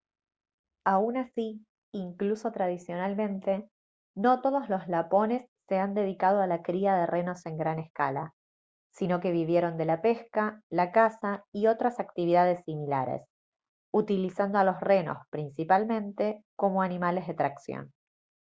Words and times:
aun 0.83 1.15
así 1.15 1.63
incluso 1.93 2.51
tradicionalmente 2.51 3.69
no 4.15 4.41
todos 4.41 4.67
los 4.67 4.87
lapones 4.87 5.47
se 5.67 5.77
han 5.77 5.93
dedicado 5.93 6.41
a 6.41 6.47
la 6.47 6.63
cría 6.63 6.95
de 6.95 7.05
renos 7.05 7.45
en 7.45 7.59
gran 7.59 7.77
escala 7.77 8.33
sino 8.91 9.19
que 9.19 9.31
vivieron 9.31 9.77
de 9.77 9.85
la 9.85 10.01
pesca 10.01 10.63
la 10.71 10.91
caza 10.91 11.45
y 11.53 11.67
otras 11.67 11.99
actividades 11.99 12.65
similares 12.65 13.21
utilizando 13.93 14.57
a 14.57 14.63
los 14.63 14.79
renos 14.79 15.19
principalmente 15.29 16.43
como 16.55 16.81
animales 16.81 17.27
de 17.27 17.35
tracción 17.35 17.93